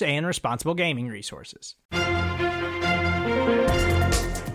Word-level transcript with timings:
and 0.00 0.26
responsible 0.26 0.74
gaming 0.74 1.08
resources. 1.08 1.74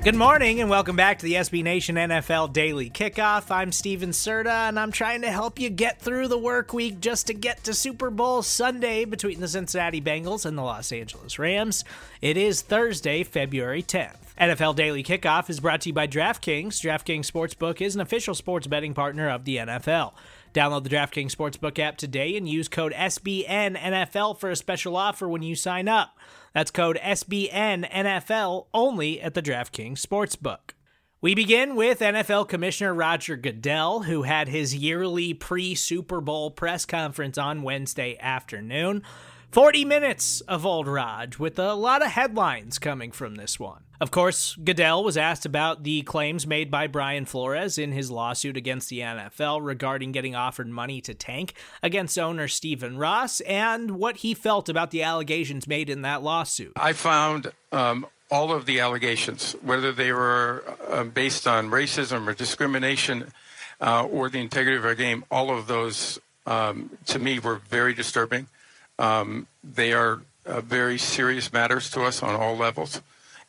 Good 0.07 0.15
morning 0.15 0.61
and 0.61 0.69
welcome 0.69 0.95
back 0.95 1.19
to 1.19 1.25
the 1.25 1.33
SB 1.33 1.63
Nation 1.63 1.97
NFL 1.97 2.53
Daily 2.53 2.89
Kickoff. 2.89 3.51
I'm 3.51 3.73
Steven 3.73 4.11
Serta 4.11 4.69
and 4.69 4.79
I'm 4.79 4.93
trying 4.93 5.21
to 5.23 5.29
help 5.29 5.59
you 5.59 5.69
get 5.69 5.99
through 5.99 6.29
the 6.29 6.37
work 6.37 6.71
week 6.71 7.01
just 7.01 7.27
to 7.27 7.33
get 7.33 7.65
to 7.65 7.73
Super 7.73 8.09
Bowl 8.09 8.41
Sunday 8.41 9.03
between 9.03 9.41
the 9.41 9.49
Cincinnati 9.49 9.99
Bengals 9.99 10.45
and 10.45 10.57
the 10.57 10.61
Los 10.61 10.93
Angeles 10.93 11.37
Rams. 11.37 11.83
It 12.21 12.37
is 12.37 12.61
Thursday, 12.61 13.23
February 13.23 13.83
10th. 13.83 14.15
NFL 14.39 14.75
Daily 14.77 15.03
Kickoff 15.03 15.49
is 15.49 15.59
brought 15.59 15.81
to 15.81 15.89
you 15.89 15.93
by 15.93 16.07
DraftKings. 16.07 16.79
DraftKings 16.79 17.29
Sportsbook 17.29 17.81
is 17.81 17.95
an 17.95 18.01
official 18.01 18.33
sports 18.33 18.67
betting 18.67 18.93
partner 18.93 19.29
of 19.29 19.43
the 19.43 19.57
NFL. 19.57 20.13
Download 20.57 20.83
the 20.83 20.89
DraftKings 20.89 21.35
Sportsbook 21.35 21.77
app 21.77 21.97
today 21.97 22.35
and 22.35 22.49
use 22.49 22.67
code 22.67 22.91
SBNNFL 22.93 24.39
for 24.39 24.49
a 24.49 24.55
special 24.55 24.97
offer 24.97 25.29
when 25.29 25.43
you 25.43 25.53
sign 25.53 25.87
up. 25.87 26.17
That's 26.51 26.71
code 26.71 26.97
SBNNFL 26.97 28.65
only 28.73 29.21
at 29.21 29.35
the 29.35 29.43
DraftKings 29.43 30.03
Sportsbook. 30.03 30.71
We 31.21 31.35
begin 31.35 31.75
with 31.75 31.99
NFL 31.99 32.47
Commissioner 32.47 32.95
Roger 32.95 33.35
Goodell, 33.35 34.01
who 34.01 34.23
had 34.23 34.47
his 34.47 34.75
yearly 34.75 35.35
pre 35.35 35.75
Super 35.75 36.21
Bowl 36.21 36.49
press 36.49 36.85
conference 36.85 37.37
on 37.37 37.61
Wednesday 37.61 38.17
afternoon. 38.19 39.03
40 39.51 39.85
minutes 39.85 40.41
of 40.41 40.65
old 40.65 40.87
Rog, 40.87 41.37
with 41.37 41.57
a 41.57 41.73
lot 41.73 42.01
of 42.01 42.11
headlines 42.11 42.77
coming 42.77 43.11
from 43.11 43.35
this 43.35 43.59
one. 43.59 43.83
Of 43.99 44.11
course, 44.11 44.55
Goodell 44.63 45.03
was 45.03 45.17
asked 45.17 45.45
about 45.45 45.83
the 45.83 46.03
claims 46.03 46.45
made 46.45 46.69
by 46.69 46.85
Brian 46.85 47.25
Flores 47.25 47.77
in 47.77 47.91
his 47.93 48.11
lawsuit 48.11 48.57
against 48.57 48.89
the 48.89 48.99
NFL 48.99 49.65
regarding 49.65 50.11
getting 50.11 50.35
offered 50.35 50.67
money 50.67 51.01
to 51.01 51.15
tank 51.15 51.53
against 51.81 52.19
owner 52.19 52.47
Stephen 52.47 52.97
Ross 52.97 53.39
and 53.41 53.91
what 53.91 54.17
he 54.17 54.33
felt 54.35 54.69
about 54.69 54.91
the 54.91 55.01
allegations 55.01 55.65
made 55.65 55.89
in 55.89 56.03
that 56.03 56.21
lawsuit. 56.21 56.73
I 56.75 56.93
found 56.93 57.51
um, 57.71 58.05
all 58.29 58.51
of 58.51 58.65
the 58.65 58.81
allegations, 58.81 59.53
whether 59.63 59.91
they 59.91 60.11
were 60.11 60.63
uh, 60.89 61.05
based 61.05 61.47
on 61.47 61.71
racism 61.71 62.27
or 62.27 62.33
discrimination 62.33 63.31
uh, 63.81 64.05
or 64.05 64.29
the 64.29 64.39
integrity 64.39 64.77
of 64.77 64.85
our 64.85 64.95
game, 64.95 65.23
all 65.31 65.49
of 65.49 65.67
those 65.67 66.19
um, 66.45 66.91
to 67.07 67.17
me 67.17 67.39
were 67.39 67.55
very 67.55 67.93
disturbing. 67.95 68.47
Um, 68.99 69.47
they 69.63 69.93
are 69.93 70.21
uh, 70.45 70.61
very 70.61 70.97
serious 70.97 71.51
matters 71.53 71.89
to 71.91 72.03
us 72.03 72.23
on 72.23 72.35
all 72.35 72.55
levels, 72.55 73.01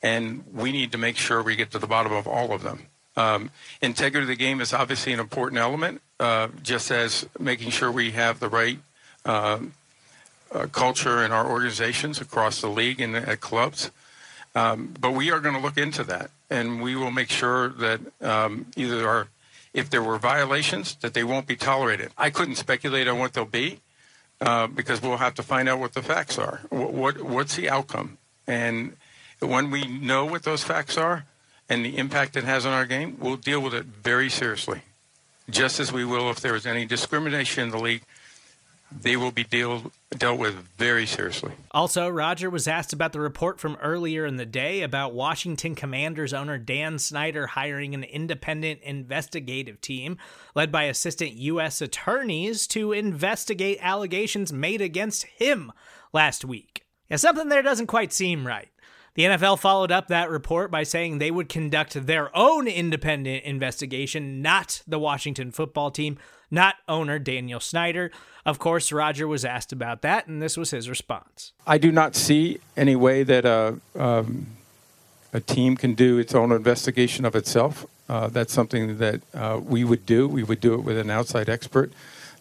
and 0.02 0.44
we 0.52 0.72
need 0.72 0.92
to 0.92 0.98
make 0.98 1.16
sure 1.16 1.42
we 1.42 1.56
get 1.56 1.70
to 1.70 1.78
the 1.78 1.86
bottom 1.86 2.12
of 2.12 2.26
all 2.26 2.52
of 2.52 2.62
them. 2.62 2.86
Um, 3.16 3.50
integrity 3.82 4.24
of 4.24 4.28
the 4.28 4.36
game 4.36 4.60
is 4.60 4.72
obviously 4.72 5.12
an 5.12 5.20
important 5.20 5.60
element, 5.60 6.02
uh, 6.20 6.48
just 6.62 6.90
as 6.90 7.28
making 7.38 7.70
sure 7.70 7.90
we 7.90 8.12
have 8.12 8.38
the 8.38 8.48
right 8.48 8.78
um, 9.24 9.74
uh, 10.52 10.66
culture 10.66 11.24
in 11.24 11.32
our 11.32 11.48
organizations 11.48 12.20
across 12.20 12.60
the 12.60 12.68
league 12.68 13.00
and 13.00 13.16
at 13.16 13.40
clubs. 13.40 13.90
Um, 14.54 14.94
but 15.00 15.12
we 15.12 15.30
are 15.30 15.40
going 15.40 15.54
to 15.54 15.60
look 15.60 15.76
into 15.76 16.04
that, 16.04 16.30
and 16.48 16.80
we 16.80 16.96
will 16.96 17.10
make 17.10 17.30
sure 17.30 17.68
that 17.68 18.00
um, 18.22 18.66
either 18.76 19.06
our, 19.06 19.28
if 19.74 19.90
there 19.90 20.02
were 20.02 20.18
violations, 20.18 20.94
that 20.96 21.14
they 21.14 21.24
won't 21.24 21.46
be 21.46 21.56
tolerated. 21.56 22.10
I 22.16 22.30
couldn't 22.30 22.56
speculate 22.56 23.08
on 23.08 23.18
what 23.18 23.34
they'll 23.34 23.44
be 23.44 23.80
uh, 24.40 24.66
because 24.66 25.02
we'll 25.02 25.16
have 25.16 25.34
to 25.34 25.42
find 25.42 25.68
out 25.68 25.78
what 25.78 25.94
the 25.94 26.02
facts 26.02 26.38
are. 26.38 26.60
What, 26.70 26.92
what, 26.92 27.22
what's 27.22 27.56
the 27.56 27.68
outcome? 27.68 28.18
And 28.46 28.96
when 29.40 29.70
we 29.70 29.86
know 29.86 30.24
what 30.24 30.42
those 30.42 30.62
facts 30.62 30.96
are 30.96 31.24
and 31.68 31.84
the 31.84 31.98
impact 31.98 32.36
it 32.36 32.44
has 32.44 32.64
on 32.64 32.72
our 32.72 32.86
game, 32.86 33.16
we'll 33.20 33.36
deal 33.36 33.60
with 33.60 33.74
it 33.74 33.84
very 33.84 34.30
seriously, 34.30 34.82
just 35.50 35.80
as 35.80 35.92
we 35.92 36.04
will 36.04 36.30
if 36.30 36.40
there 36.40 36.54
is 36.54 36.66
any 36.66 36.84
discrimination 36.84 37.64
in 37.64 37.70
the 37.70 37.78
league. 37.78 38.02
They 38.90 39.16
will 39.16 39.30
be 39.30 39.44
deal, 39.44 39.92
dealt 40.10 40.38
with 40.38 40.54
very 40.78 41.04
seriously. 41.06 41.52
Also, 41.72 42.08
Roger 42.08 42.48
was 42.48 42.66
asked 42.66 42.92
about 42.92 43.12
the 43.12 43.20
report 43.20 43.60
from 43.60 43.76
earlier 43.82 44.24
in 44.24 44.36
the 44.36 44.46
day 44.46 44.82
about 44.82 45.12
Washington 45.12 45.74
Commanders 45.74 46.32
owner 46.32 46.56
Dan 46.56 46.98
Snyder 46.98 47.48
hiring 47.48 47.94
an 47.94 48.02
independent 48.04 48.80
investigative 48.82 49.80
team 49.80 50.16
led 50.54 50.72
by 50.72 50.84
assistant 50.84 51.32
U.S. 51.32 51.82
attorneys 51.82 52.66
to 52.68 52.92
investigate 52.92 53.78
allegations 53.82 54.52
made 54.52 54.80
against 54.80 55.24
him 55.24 55.70
last 56.12 56.44
week. 56.44 56.86
Yeah, 57.10 57.16
something 57.16 57.48
there 57.48 57.62
doesn't 57.62 57.86
quite 57.88 58.12
seem 58.12 58.46
right. 58.46 58.68
The 59.14 59.24
NFL 59.24 59.58
followed 59.58 59.90
up 59.90 60.08
that 60.08 60.30
report 60.30 60.70
by 60.70 60.84
saying 60.84 61.18
they 61.18 61.30
would 61.30 61.48
conduct 61.48 62.06
their 62.06 62.34
own 62.36 62.68
independent 62.68 63.44
investigation, 63.44 64.40
not 64.42 64.82
the 64.86 64.98
Washington 64.98 65.50
football 65.50 65.90
team, 65.90 66.18
not 66.50 66.76
owner 66.88 67.18
Daniel 67.18 67.60
Snyder. 67.60 68.10
Of 68.44 68.58
course, 68.58 68.92
Roger 68.92 69.26
was 69.26 69.44
asked 69.44 69.72
about 69.72 70.02
that, 70.02 70.26
and 70.26 70.40
this 70.40 70.56
was 70.56 70.70
his 70.70 70.88
response. 70.88 71.52
I 71.66 71.78
do 71.78 71.92
not 71.92 72.14
see 72.14 72.60
any 72.76 72.96
way 72.96 73.22
that 73.22 73.44
a, 73.44 73.78
um, 73.94 74.46
a 75.32 75.40
team 75.40 75.76
can 75.76 75.94
do 75.94 76.18
its 76.18 76.34
own 76.34 76.52
investigation 76.52 77.24
of 77.24 77.34
itself. 77.34 77.84
Uh, 78.08 78.28
that's 78.28 78.52
something 78.52 78.98
that 78.98 79.20
uh, 79.34 79.60
we 79.62 79.84
would 79.84 80.06
do. 80.06 80.26
We 80.26 80.42
would 80.42 80.60
do 80.60 80.74
it 80.74 80.80
with 80.80 80.96
an 80.96 81.10
outside 81.10 81.48
expert 81.48 81.92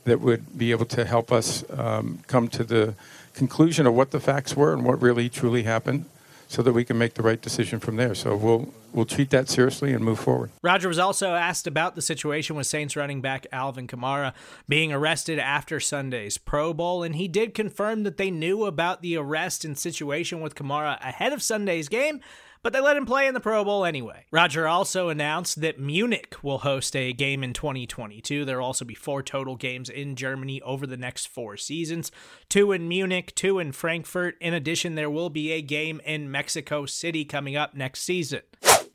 that 0.06 0.22
would 0.22 0.58
be 0.58 0.72
able 0.72 0.86
to 0.86 1.04
help 1.04 1.32
us 1.32 1.66
um, 1.78 2.20
come 2.28 2.48
to 2.48 2.64
the 2.64 2.96
conclusion 3.34 3.86
of 3.86 3.94
what 3.94 4.12
the 4.12 4.20
facts 4.20 4.56
were 4.56 4.74
and 4.74 4.86
what 4.86 5.02
really 5.02 5.28
truly 5.28 5.64
happened 5.64 6.06
so 6.48 6.62
that 6.62 6.74
we 6.74 6.84
can 6.84 6.98
make 6.98 7.14
the 7.14 7.22
right 7.22 7.42
decision 7.42 7.80
from 7.80 7.98
there. 7.98 8.16
So 8.16 8.36
we'll 8.36 8.74
we'll 8.94 9.06
treat 9.06 9.30
that 9.32 9.50
seriously 9.50 9.94
and 9.94 10.04
move 10.04 10.20
forward. 10.20 10.50
Roger 10.64 10.88
was 10.88 11.00
also 11.00 11.36
asked 11.36 11.68
about 11.68 11.96
the 11.96 12.02
situation 12.02 12.56
with 12.56 12.68
Saints 12.68 12.96
running 12.96 13.22
back 13.22 13.46
Alvin 13.52 13.88
Kamara 13.88 14.34
being 14.68 14.92
arrested 14.92 15.40
after 15.40 15.80
Sunday's 15.80 16.38
Pro 16.38 16.74
Bowl, 16.74 17.04
and 17.04 17.16
he 17.16 17.28
did 17.28 17.54
confirm 17.54 18.04
that 18.04 18.18
they 18.18 18.32
knew 18.32 18.66
about 18.66 19.02
the 19.02 19.18
arrest 19.18 19.66
and 19.66 19.78
situation 19.78 20.42
with 20.42 20.56
Kamara 20.56 21.00
ahead 21.02 21.34
of 21.34 21.44
Sunday's 21.44 21.90
game 21.90 22.22
but 22.64 22.74
they 22.74 22.80
let 22.80 22.98
him 22.98 23.06
play 23.06 23.28
in 23.28 23.34
the 23.34 23.40
Pro 23.40 23.64
Bowl 23.64 23.86
anyway. 23.86 24.26
Roger 24.32 24.68
also 24.68 25.10
announced 25.10 25.62
that 25.62 25.80
Munich 25.80 26.36
will 26.42 26.60
host 26.60 26.96
a 26.96 27.14
game 27.14 27.44
in 27.44 27.54
2022. 27.54 28.46
There 28.46 28.60
will 28.60 28.66
also 28.66 28.86
be 28.86 28.96
four 28.96 29.24
total 29.24 29.56
games 29.56 29.90
in 29.90 30.16
Germany 30.16 30.62
over 30.62 30.86
the 30.86 30.98
next 30.98 31.28
four 31.28 31.58
seasons 31.58 32.12
two 32.50 32.72
in 32.72 32.88
Munich, 32.88 33.34
two 33.36 33.60
in 33.60 33.72
Frankfurt. 33.72 34.36
In 34.40 34.54
addition, 34.54 34.96
there 34.96 35.10
will 35.10 35.30
be 35.30 35.52
a 35.52 35.62
game 35.62 36.02
in 36.06 36.32
Mexico 36.32 36.86
City 36.86 37.26
coming 37.26 37.56
up 37.56 37.74
next 37.76 38.02
season. 38.02 38.42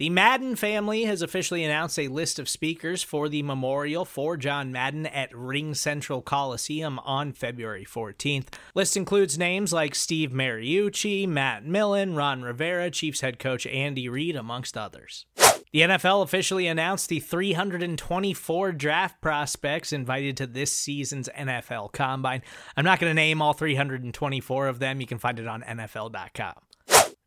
The 0.02 0.10
Madden 0.10 0.56
family 0.56 1.04
has 1.04 1.22
officially 1.22 1.62
announced 1.62 1.96
a 1.96 2.08
list 2.08 2.40
of 2.40 2.49
speakers 2.49 3.04
for 3.04 3.28
the 3.28 3.44
memorial 3.44 4.04
for 4.04 4.37
John 4.37 4.72
Madden 4.72 5.06
at 5.06 5.31
RingCentral 5.31 6.25
Coliseum 6.25 6.99
on 7.04 7.32
February 7.32 7.84
14th. 7.84 8.49
List 8.75 8.96
includes 8.96 9.38
names 9.38 9.72
like 9.72 9.94
Steve 9.94 10.32
Mariucci, 10.32 11.28
Matt 11.28 11.64
Millen, 11.64 12.16
Ron 12.16 12.43
Rivera, 12.43 12.90
Chiefs 12.90 13.20
head 13.20 13.38
coach 13.38 13.64
Andy 13.64 14.08
Reid, 14.08 14.34
amongst 14.34 14.76
others. 14.76 15.25
The 15.72 15.82
NFL 15.82 16.25
officially 16.25 16.66
announced 16.66 17.08
the 17.08 17.20
324 17.20 18.72
draft 18.72 19.20
prospects 19.20 19.93
invited 19.93 20.37
to 20.38 20.49
this 20.49 20.72
season's 20.72 21.28
NFL 21.28 21.93
Combine. 21.93 22.43
I'm 22.76 22.84
not 22.84 22.99
going 22.99 23.08
to 23.08 23.14
name 23.14 23.40
all 23.40 23.52
324 23.52 24.66
of 24.66 24.81
them. 24.81 25.00
You 25.00 25.06
can 25.06 25.19
find 25.19 25.38
it 25.38 25.46
on 25.46 25.62
NFL.com. 25.62 26.54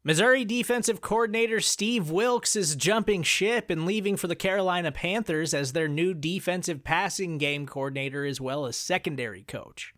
Missouri 0.07 0.45
defensive 0.45 1.01
coordinator 1.01 1.59
Steve 1.59 2.11
Wilks 2.11 2.55
is 2.55 2.75
jumping 2.75 3.23
ship 3.23 3.71
and 3.71 3.87
leaving 3.87 4.15
for 4.17 4.27
the 4.27 4.35
Carolina 4.35 4.91
Panthers 4.91 5.51
as 5.51 5.73
their 5.73 5.87
new 5.87 6.13
defensive 6.13 6.83
passing 6.83 7.39
game 7.39 7.65
coordinator 7.65 8.23
as 8.23 8.39
well 8.39 8.67
as 8.67 8.77
secondary 8.77 9.41
coach. 9.41 9.95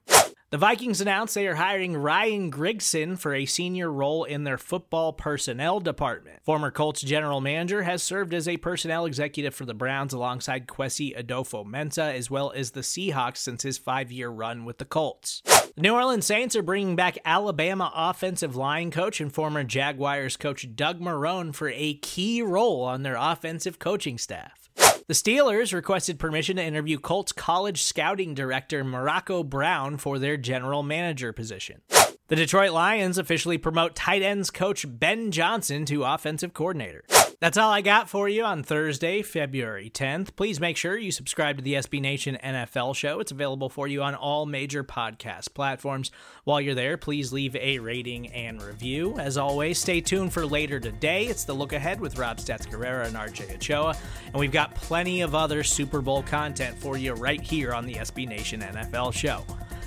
The 0.49 0.57
Vikings 0.57 1.01
announced 1.01 1.35
they 1.35 1.45
are 1.45 1.55
hiring 1.55 1.97
Ryan 1.97 2.49
Grigson 2.49 3.19
for 3.19 3.33
a 3.33 3.45
senior 3.45 3.91
role 3.91 4.23
in 4.23 4.45
their 4.45 4.57
football 4.57 5.11
personnel 5.11 5.81
department. 5.81 6.39
Former 6.45 6.71
Colts 6.71 7.01
general 7.01 7.41
manager 7.41 7.83
has 7.83 8.01
served 8.01 8.33
as 8.33 8.47
a 8.47 8.55
personnel 8.55 9.05
executive 9.05 9.53
for 9.53 9.65
the 9.65 9.73
Browns 9.73 10.13
alongside 10.13 10.67
Kwesi 10.67 11.21
Adofo-Mensah 11.21 12.15
as 12.15 12.31
well 12.31 12.53
as 12.55 12.71
the 12.71 12.79
Seahawks 12.79 13.39
since 13.39 13.63
his 13.63 13.77
five 13.77 14.09
year 14.09 14.29
run 14.29 14.63
with 14.63 14.77
the 14.77 14.85
Colts. 14.85 15.41
New 15.79 15.93
Orleans 15.93 16.25
Saints 16.25 16.55
are 16.55 16.63
bringing 16.63 16.95
back 16.95 17.19
Alabama 17.23 17.91
offensive 17.95 18.55
line 18.55 18.89
coach 18.89 19.21
and 19.21 19.31
former 19.31 19.63
Jaguars 19.63 20.35
coach 20.35 20.67
Doug 20.75 20.99
Marrone 20.99 21.53
for 21.53 21.69
a 21.69 21.93
key 21.93 22.41
role 22.41 22.81
on 22.81 23.03
their 23.03 23.15
offensive 23.15 23.77
coaching 23.77 24.17
staff. 24.17 24.71
The 25.05 25.13
Steelers 25.13 25.73
requested 25.73 26.17
permission 26.17 26.57
to 26.57 26.63
interview 26.63 26.97
Colts 26.97 27.31
college 27.31 27.83
scouting 27.83 28.33
director 28.33 28.83
Morocco 28.83 29.43
Brown 29.43 29.97
for 29.97 30.17
their 30.17 30.35
general 30.35 30.81
manager 30.81 31.31
position. 31.31 31.81
The 32.27 32.35
Detroit 32.35 32.71
Lions 32.71 33.19
officially 33.19 33.59
promote 33.59 33.93
tight 33.93 34.23
ends 34.23 34.49
coach 34.49 34.83
Ben 34.89 35.29
Johnson 35.29 35.85
to 35.85 36.05
offensive 36.05 36.55
coordinator. 36.55 37.03
That's 37.39 37.57
all 37.59 37.69
I 37.69 37.81
got 37.81 38.09
for 38.09 38.27
you 38.27 38.43
on 38.43 38.63
Thursday, 38.63 39.21
February 39.21 39.91
10th. 39.91 40.35
Please 40.35 40.59
make 40.59 40.75
sure 40.75 40.97
you 40.97 41.11
subscribe 41.11 41.57
to 41.57 41.63
the 41.63 41.75
SB 41.75 42.01
Nation 42.01 42.35
NFL 42.43 42.95
show. 42.95 43.19
It's 43.19 43.31
available 43.31 43.69
for 43.69 43.87
you 43.87 44.01
on 44.01 44.15
all 44.15 44.47
major 44.47 44.83
podcast 44.83 45.53
platforms. 45.53 46.09
While 46.45 46.61
you're 46.61 46.73
there, 46.73 46.97
please 46.97 47.31
leave 47.31 47.55
a 47.55 47.77
rating 47.77 48.33
and 48.33 48.59
review. 48.59 49.19
As 49.19 49.37
always, 49.37 49.77
stay 49.77 50.01
tuned 50.01 50.33
for 50.33 50.47
later 50.47 50.79
today. 50.79 51.27
It's 51.27 51.43
the 51.43 51.53
look 51.53 51.73
ahead 51.73 52.01
with 52.01 52.17
Rob 52.17 52.37
Stats 52.37 52.67
Guerrera 52.67 53.05
and 53.05 53.15
RJ 53.15 53.53
Ochoa. 53.53 53.95
And 54.25 54.35
we've 54.35 54.51
got 54.51 54.73
plenty 54.73 55.21
of 55.21 55.35
other 55.35 55.63
Super 55.63 56.01
Bowl 56.01 56.23
content 56.23 56.75
for 56.79 56.97
you 56.97 57.13
right 57.13 57.41
here 57.41 57.71
on 57.71 57.85
the 57.85 57.93
SB 57.93 58.27
Nation 58.27 58.61
NFL 58.61 59.13
show. 59.13 59.45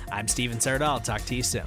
I'm 0.09 0.29
Steven 0.29 0.57
Serta. 0.57 0.83
I'll 0.83 1.01
talk 1.01 1.25
to 1.25 1.35
you 1.35 1.43
soon. 1.43 1.65